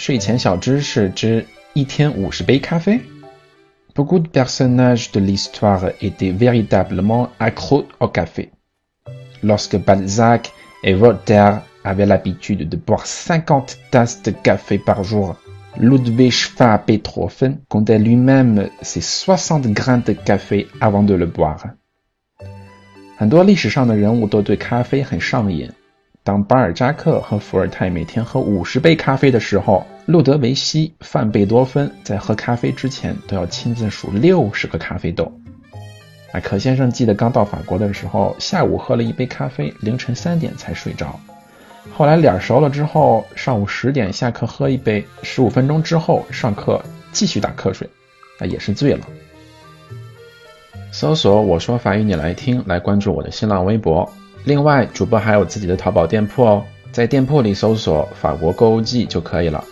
[0.00, 3.00] 睡前小知识之一天五十杯咖啡。
[3.94, 8.50] Beaucoup de personnages de l'histoire étaient véritablement accros au café.
[9.42, 10.52] Lorsque Balzac
[10.84, 15.36] et Voltaire avaient l'habitude de boire 50 tasses de café par jour,
[15.78, 21.70] Ludwig van Beethoven comptait lui-même ses 60 grains de café avant de le boire.
[23.18, 25.72] 很多历史上的人物都对咖啡很上瘾。
[26.23, 35.31] 当巴尔扎克和伏尔泰每天喝五十杯咖啡的时候，路德维希·范贝多芬在喝咖啡之前都要亲自数六十个咖啡豆。
[36.31, 41.19] 啊，可先生记得刚到法国的时候，下午喝了一杯咖啡，凌晨三点才睡着。
[41.91, 46.79] 后来脸熟了之后，上午十点下课喝一杯，十五分钟之后上课
[47.11, 47.89] 继续打瞌睡，
[48.37, 49.07] 啊，也是醉了。
[50.91, 54.07] 搜索“我说法语你来听”，来关注我的新浪微博。
[54.43, 59.63] 另外，主播还有自己的淘宝店铺哦，在店铺里搜索“法国购物季”就可以了。